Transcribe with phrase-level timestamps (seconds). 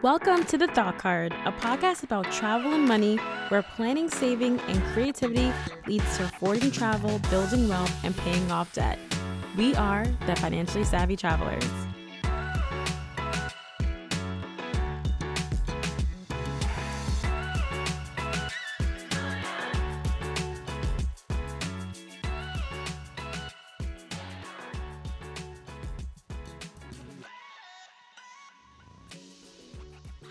[0.00, 3.16] Welcome to The Thought Card, a podcast about travel and money
[3.48, 5.52] where planning, saving, and creativity
[5.88, 8.96] leads to affording travel, building wealth, and paying off debt.
[9.56, 11.87] We are the Financially Savvy Travelers.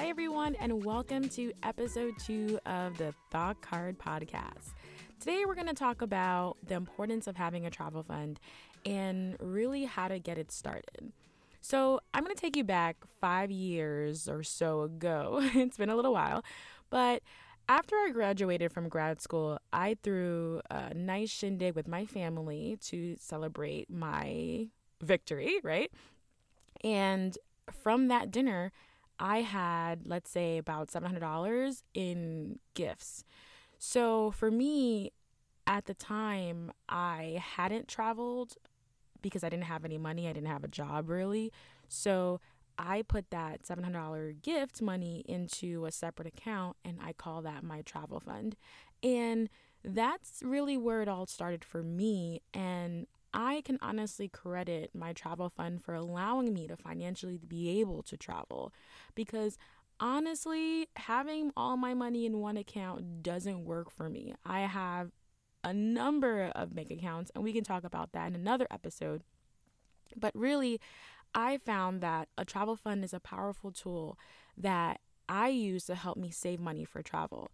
[0.00, 4.72] Hi, everyone, and welcome to episode two of the Thought Card Podcast.
[5.20, 8.40] Today, we're going to talk about the importance of having a travel fund
[8.86, 11.12] and really how to get it started.
[11.60, 15.40] So, I'm going to take you back five years or so ago.
[15.54, 16.42] it's been a little while,
[16.88, 17.22] but
[17.68, 23.16] after I graduated from grad school, I threw a nice shindig with my family to
[23.20, 24.68] celebrate my
[25.02, 25.92] victory, right?
[26.82, 27.36] And
[27.70, 28.72] from that dinner,
[29.20, 33.22] I had, let's say, about $700 in gifts.
[33.78, 35.12] So for me,
[35.66, 38.54] at the time, I hadn't traveled
[39.20, 40.26] because I didn't have any money.
[40.26, 41.52] I didn't have a job really.
[41.86, 42.40] So
[42.78, 47.82] I put that $700 gift money into a separate account and I call that my
[47.82, 48.56] travel fund.
[49.02, 49.50] And
[49.84, 52.40] that's really where it all started for me.
[52.54, 58.02] And I can honestly credit my travel fund for allowing me to financially be able
[58.04, 58.72] to travel
[59.14, 59.56] because
[60.00, 64.34] honestly, having all my money in one account doesn't work for me.
[64.44, 65.12] I have
[65.62, 69.22] a number of bank accounts, and we can talk about that in another episode.
[70.16, 70.80] But really,
[71.34, 74.18] I found that a travel fund is a powerful tool
[74.56, 77.50] that I use to help me save money for travel.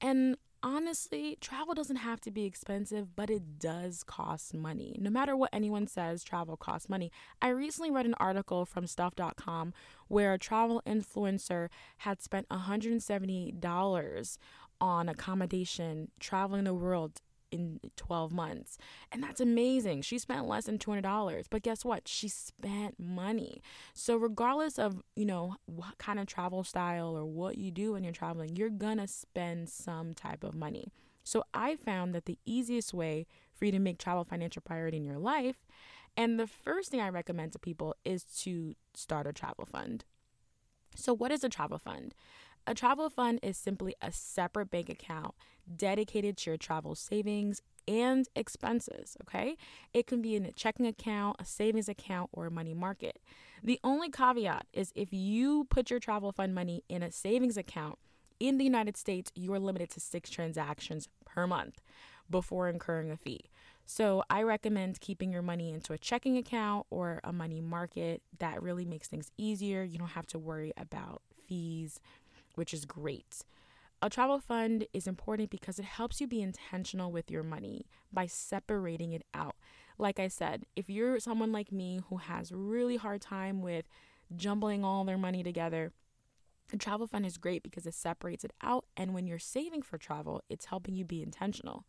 [0.00, 4.96] And honestly, travel doesn't have to be expensive, but it does cost money.
[5.00, 7.10] No matter what anyone says, travel costs money.
[7.40, 9.72] I recently read an article from stuff.com
[10.08, 14.38] where a travel influencer had spent $170
[14.80, 18.78] on accommodation traveling the world in 12 months.
[19.12, 20.02] And that's amazing.
[20.02, 22.08] She spent less than $200, but guess what?
[22.08, 23.62] She spent money.
[23.94, 28.04] So regardless of, you know, what kind of travel style or what you do when
[28.04, 30.92] you're traveling, you're going to spend some type of money.
[31.24, 35.04] So I found that the easiest way for you to make travel financial priority in
[35.04, 35.66] your life
[36.18, 40.04] and the first thing I recommend to people is to start a travel fund.
[40.96, 42.12] So what is a travel fund?
[42.68, 45.34] A travel fund is simply a separate bank account
[45.74, 49.56] dedicated to your travel savings and expenses, okay?
[49.94, 53.20] It can be in a checking account, a savings account, or a money market.
[53.64, 57.98] The only caveat is if you put your travel fund money in a savings account
[58.38, 61.80] in the United States, you are limited to six transactions per month
[62.28, 63.46] before incurring a fee.
[63.86, 68.20] So I recommend keeping your money into a checking account or a money market.
[68.40, 69.82] That really makes things easier.
[69.82, 71.98] You don't have to worry about fees
[72.58, 73.44] which is great.
[74.02, 78.26] A travel fund is important because it helps you be intentional with your money by
[78.26, 79.56] separating it out.
[79.96, 83.88] Like I said, if you're someone like me who has really hard time with
[84.36, 85.92] jumbling all their money together,
[86.72, 89.98] a travel fund is great because it separates it out and when you're saving for
[89.98, 91.84] travel, it's helping you be intentional.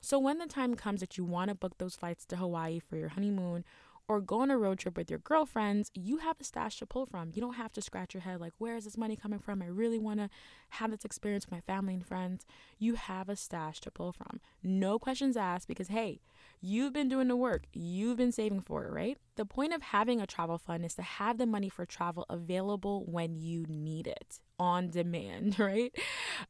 [0.00, 2.96] So when the time comes that you want to book those flights to Hawaii for
[2.96, 3.64] your honeymoon
[4.12, 7.06] or go on a road trip with your girlfriends, you have a stash to pull
[7.06, 7.30] from.
[7.34, 9.62] You don't have to scratch your head like, where is this money coming from?
[9.62, 10.28] I really want to
[10.70, 12.44] have this experience with my family and friends.
[12.78, 14.40] You have a stash to pull from.
[14.62, 16.20] No questions asked because, hey,
[16.60, 19.16] you've been doing the work, you've been saving for it, right?
[19.36, 23.04] The point of having a travel fund is to have the money for travel available
[23.06, 25.92] when you need it on demand, right?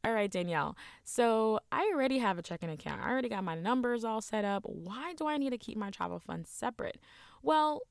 [0.05, 0.77] All right, Danielle.
[1.05, 3.01] So I already have a checking account.
[3.03, 4.63] I already got my numbers all set up.
[4.67, 6.99] Why do I need to keep my travel funds separate?
[7.43, 7.83] Well,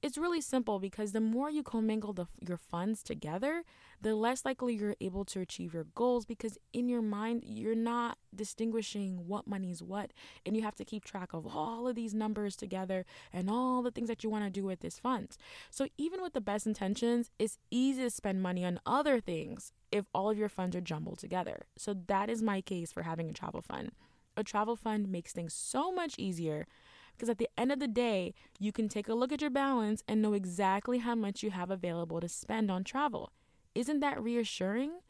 [0.00, 3.64] it's really simple because the more you commingle the, your funds together,
[4.00, 8.16] the less likely you're able to achieve your goals because in your mind, you're not
[8.32, 10.12] distinguishing what money's what.
[10.46, 13.90] And you have to keep track of all of these numbers together and all the
[13.90, 15.36] things that you want to do with this funds.
[15.70, 20.04] So, even with the best intentions, it's easy to spend money on other things if
[20.14, 21.62] all of your funds are jumbled together.
[21.76, 23.90] So, that is my case for having a travel fund.
[24.36, 26.66] A travel fund makes things so much easier
[27.18, 30.04] because at the end of the day, you can take a look at your balance
[30.06, 33.32] and know exactly how much you have available to spend on travel.
[33.74, 35.00] Isn't that reassuring?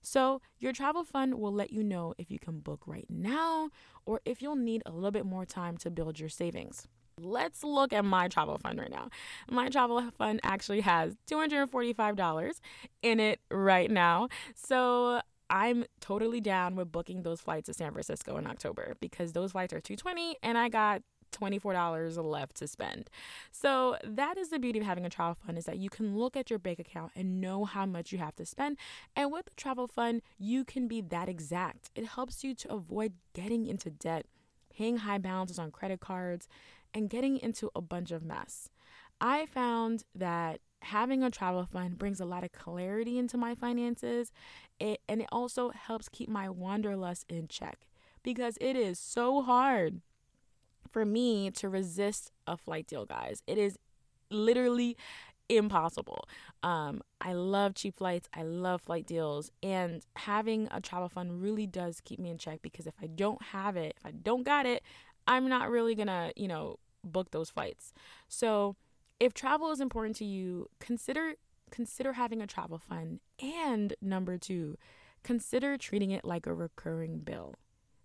[0.00, 3.68] So, your travel fund will let you know if you can book right now
[4.06, 6.86] or if you'll need a little bit more time to build your savings.
[7.20, 9.08] Let's look at my travel fund right now.
[9.50, 12.60] My travel fund actually has $245
[13.02, 14.28] in it right now.
[14.54, 19.52] So, I'm totally down with booking those flights to San Francisco in October because those
[19.52, 21.02] flights are 220 and I got
[21.32, 23.10] $24 left to spend.
[23.50, 26.36] So that is the beauty of having a travel fund is that you can look
[26.36, 28.78] at your bank account and know how much you have to spend.
[29.16, 31.90] And with the travel fund, you can be that exact.
[31.94, 34.26] It helps you to avoid getting into debt,
[34.74, 36.48] paying high balances on credit cards,
[36.94, 38.70] and getting into a bunch of mess.
[39.20, 44.30] I found that having a travel fund brings a lot of clarity into my finances
[44.78, 47.80] it, and it also helps keep my wanderlust in check
[48.22, 50.00] because it is so hard
[50.90, 53.42] for me to resist a flight deal, guys.
[53.46, 53.78] It is
[54.30, 54.96] literally
[55.48, 56.28] impossible.
[56.62, 58.28] Um, I love cheap flights.
[58.34, 62.60] I love flight deals, and having a travel fund really does keep me in check
[62.62, 64.82] because if I don't have it, if I don't got it,
[65.26, 67.92] I'm not really gonna, you know, book those flights.
[68.28, 68.76] So,
[69.20, 71.34] if travel is important to you, consider
[71.70, 74.76] consider having a travel fund, and number two,
[75.22, 77.54] consider treating it like a recurring bill.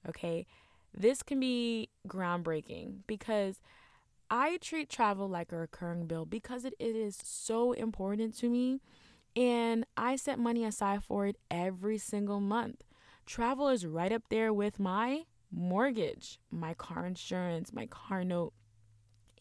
[0.07, 0.45] Okay,
[0.93, 3.61] this can be groundbreaking because
[4.29, 8.81] I treat travel like a recurring bill because it, it is so important to me
[9.35, 12.83] and I set money aside for it every single month.
[13.25, 18.53] Travel is right up there with my mortgage, my car insurance, my car note,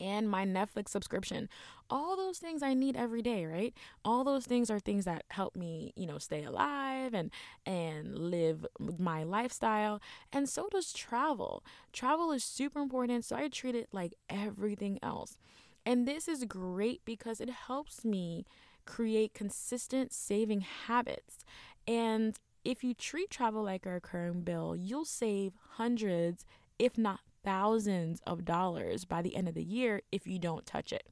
[0.03, 1.49] and my Netflix subscription.
[1.89, 3.73] All those things I need every day, right?
[4.05, 7.31] All those things are things that help me, you know, stay alive and
[7.65, 10.01] and live my lifestyle.
[10.33, 11.63] And so does travel.
[11.93, 15.39] Travel is super important, so I treat it like everything else.
[15.87, 18.45] And this is great because it helps me
[18.85, 21.45] create consistent saving habits.
[21.87, 26.45] And if you treat travel like a recurring bill, you'll save hundreds,
[26.79, 30.93] if not thousands of dollars by the end of the year if you don't touch
[30.93, 31.09] it.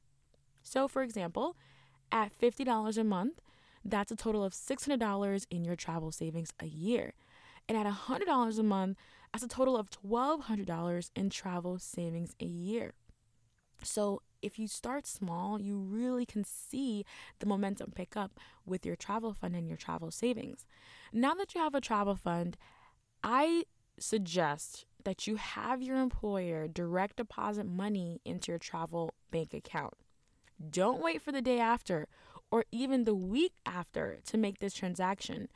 [0.63, 1.57] So, for example,
[2.11, 3.41] at $50 a month,
[3.83, 7.13] that's a total of $600 in your travel savings a year.
[7.67, 8.97] And at $100 a month,
[9.31, 12.93] that's a total of $1,200 in travel savings a year.
[13.83, 17.05] So, if you start small, you really can see
[17.39, 20.65] the momentum pick up with your travel fund and your travel savings.
[21.13, 22.57] Now that you have a travel fund,
[23.23, 23.65] I
[23.99, 29.93] suggest that you have your employer direct deposit money into your travel bank account.
[30.69, 32.07] Don't wait for the day after
[32.51, 35.47] or even the week after to make this transaction.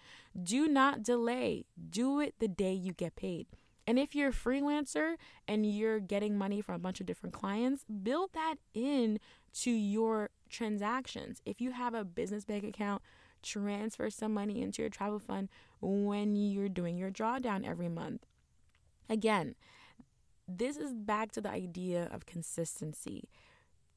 [0.41, 1.65] Do not delay.
[1.89, 3.47] Do it the day you get paid.
[3.87, 5.15] And if you're a freelancer
[5.47, 9.19] and you're getting money from a bunch of different clients, build that in
[9.61, 11.41] to your transactions.
[11.45, 13.03] If you have a business bank account,
[13.43, 15.49] transfer some money into your travel fund
[15.81, 18.25] when you're doing your drawdown every month.
[19.09, 19.55] Again,
[20.47, 23.29] this is back to the idea of consistency.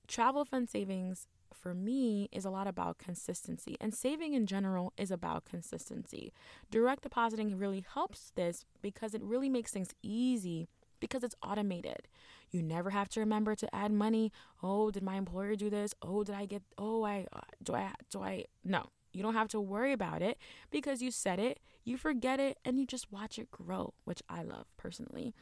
[0.06, 5.10] Travel fund savings for me is a lot about consistency, and saving in general is
[5.10, 6.32] about consistency.
[6.70, 10.68] Direct depositing really helps this because it really makes things easy
[11.00, 12.08] because it's automated.
[12.50, 14.32] You never have to remember to add money.
[14.62, 15.94] Oh, did my employer do this?
[16.02, 18.86] Oh, did I get Oh, I uh, do I do I No.
[19.12, 20.38] You don't have to worry about it
[20.70, 24.42] because you set it, you forget it, and you just watch it grow, which I
[24.42, 25.34] love personally.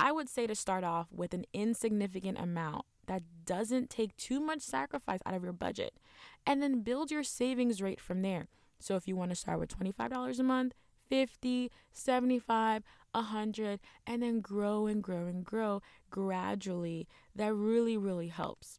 [0.00, 4.60] I would say to start off with an insignificant amount that doesn't take too much
[4.60, 5.94] sacrifice out of your budget
[6.46, 8.48] and then build your savings rate from there.
[8.78, 10.74] So if you want to start with $25 a month,
[11.08, 18.78] 50, 75, 100 and then grow and grow and grow gradually, that really really helps.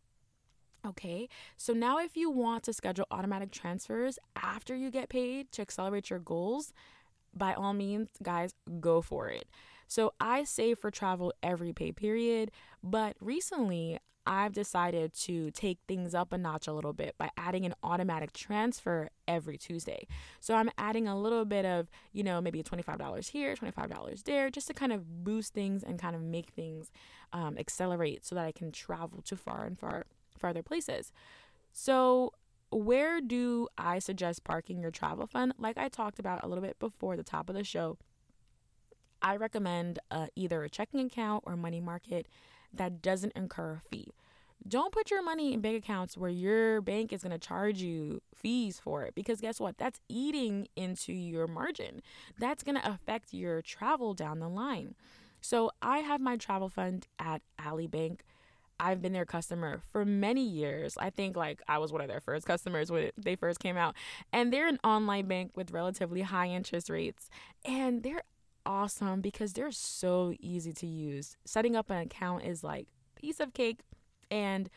[0.88, 1.28] Okay,
[1.58, 6.10] so now if you want to schedule automatic transfers after you get paid to accelerate
[6.10, 6.72] your goals,
[7.36, 9.46] by all means, guys, go for it.
[9.88, 12.52] So I save for travel every pay period,
[12.84, 17.66] but recently I've decided to take things up a notch a little bit by adding
[17.66, 20.06] an automatic transfer every Tuesday.
[20.40, 24.68] So I'm adding a little bit of, you know, maybe $25 here, $25 there, just
[24.68, 26.92] to kind of boost things and kind of make things
[27.34, 30.06] um, accelerate so that I can travel to far and far
[30.38, 31.12] farther places.
[31.72, 32.34] So,
[32.72, 35.54] where do I suggest parking your travel fund?
[35.58, 37.98] Like I talked about a little bit before the top of the show,
[39.22, 42.28] I recommend uh, either a checking account or money market
[42.74, 44.14] that doesn't incur a fee.
[44.68, 48.22] Don't put your money in bank accounts where your bank is going to charge you
[48.36, 49.78] fees for it because guess what?
[49.78, 52.02] That's eating into your margin.
[52.38, 54.96] That's going to affect your travel down the line.
[55.42, 58.24] So I have my travel fund at Ally Bank.
[58.80, 60.96] I've been their customer for many years.
[60.98, 63.96] I think like I was one of their first customers when they first came out.
[64.32, 67.30] And they're an online bank with relatively high interest rates.
[67.66, 68.24] And they're
[68.66, 71.38] awesome because they're so easy to use.
[71.46, 73.82] Setting up an account is like piece of cake.
[74.32, 74.70] And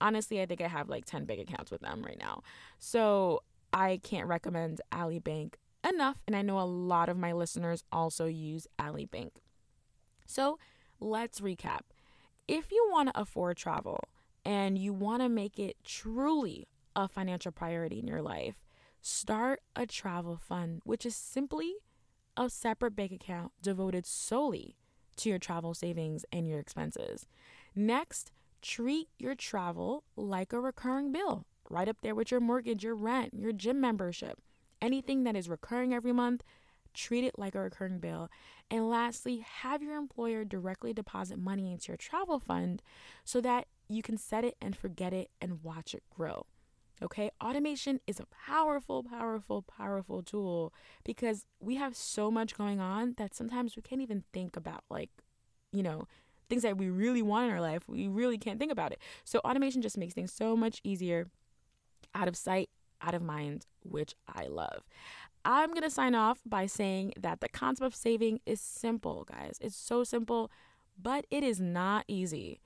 [0.00, 2.42] honestly, I think I have like 10 big accounts with them right now.
[2.78, 6.22] So I can't recommend Ally Bank enough.
[6.26, 9.42] And I know a lot of my listeners also use Ally Bank.
[10.26, 10.58] So
[10.98, 11.80] let's recap
[12.50, 14.00] if you want to afford travel
[14.44, 16.66] and you want to make it truly
[16.96, 18.64] a financial priority in your life,
[19.00, 21.74] start a travel fund, which is simply
[22.36, 24.74] a separate bank account devoted solely
[25.16, 27.24] to your travel savings and your expenses.
[27.76, 32.96] Next, treat your travel like a recurring bill, right up there with your mortgage, your
[32.96, 34.40] rent, your gym membership.
[34.82, 36.42] Anything that is recurring every month,
[36.94, 38.28] treat it like a recurring bill.
[38.70, 42.82] And lastly, have your employer directly deposit money into your travel fund
[43.24, 46.46] so that you can set it and forget it and watch it grow.
[47.02, 53.14] Okay, automation is a powerful, powerful, powerful tool because we have so much going on
[53.16, 55.08] that sometimes we can't even think about, like,
[55.72, 56.06] you know,
[56.50, 57.88] things that we really want in our life.
[57.88, 58.98] We really can't think about it.
[59.24, 61.28] So, automation just makes things so much easier,
[62.14, 62.68] out of sight,
[63.00, 64.82] out of mind, which I love.
[65.44, 69.58] I'm going to sign off by saying that the concept of saving is simple, guys.
[69.60, 70.50] It's so simple,
[71.00, 72.60] but it is not easy.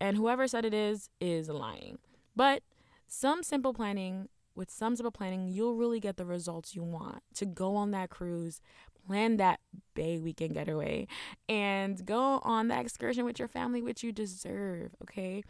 [0.00, 1.98] And whoever said it is, is lying.
[2.34, 2.62] But
[3.06, 7.46] some simple planning, with some simple planning, you'll really get the results you want to
[7.46, 8.60] go on that cruise,
[9.06, 9.60] plan that
[9.94, 11.06] bay weekend getaway,
[11.48, 15.42] and go on that excursion with your family, which you deserve, okay?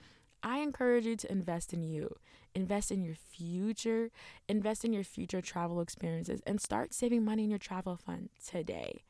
[0.42, 2.16] I encourage you to invest in you,
[2.54, 4.10] invest in your future,
[4.48, 9.04] invest in your future travel experiences, and start saving money in your travel fund today.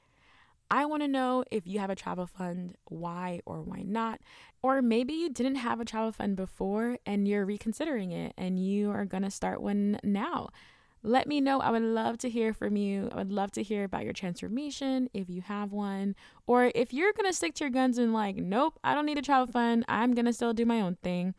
[0.73, 4.21] I want to know if you have a travel fund, why or why not.
[4.63, 8.91] Or maybe you didn't have a travel fund before and you're reconsidering it and you
[8.91, 10.51] are going to start one now.
[11.03, 11.61] Let me know.
[11.61, 13.09] I would love to hear from you.
[13.13, 16.15] I would love to hear about your transformation if you have one.
[16.47, 19.19] Or if you're going to stick to your guns and, like, nope, I don't need
[19.19, 19.85] a travel fund.
[19.89, 21.35] I'm going to still do my own thing.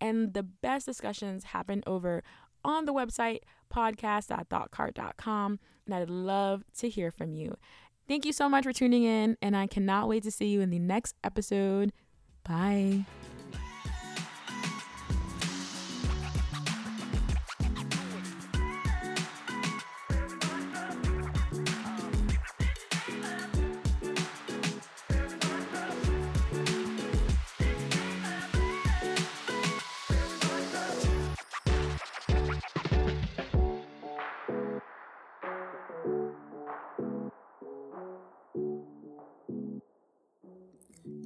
[0.00, 2.22] And the best discussions happen over
[2.64, 3.40] on the website
[3.72, 5.60] podcast.thoughtcard.com.
[5.86, 7.56] And I'd love to hear from you.
[8.08, 10.70] Thank you so much for tuning in, and I cannot wait to see you in
[10.70, 11.92] the next episode.
[12.46, 13.06] Bye.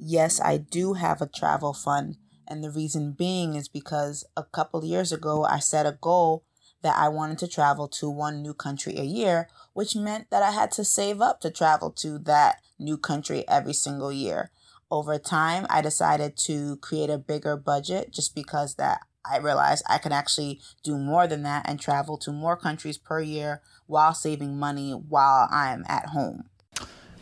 [0.09, 2.17] Yes, I do have a travel fund.
[2.47, 6.43] And the reason being is because a couple years ago, I set a goal
[6.81, 10.51] that I wanted to travel to one new country a year, which meant that I
[10.51, 14.49] had to save up to travel to that new country every single year.
[14.89, 19.99] Over time, I decided to create a bigger budget just because that I realized I
[19.99, 24.57] can actually do more than that and travel to more countries per year while saving
[24.57, 26.45] money while I'm at home.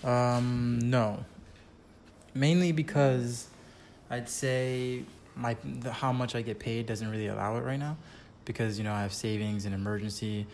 [0.06, 1.26] Um, no
[2.40, 3.48] mainly because
[4.10, 5.04] I'd say
[5.36, 7.98] my the, how much I get paid doesn't really allow it right now,
[8.46, 10.46] because you know I have savings and emergency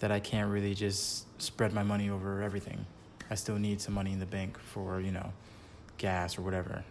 [0.00, 2.86] that I can't really just spread my money over everything.
[3.30, 5.32] I still need some money in the bank for you know
[5.98, 6.84] gas or whatever.